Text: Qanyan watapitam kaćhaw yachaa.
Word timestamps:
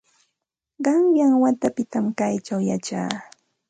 Qanyan 0.85 1.33
watapitam 1.43 2.05
kaćhaw 2.17 2.61
yachaa. 2.69 3.11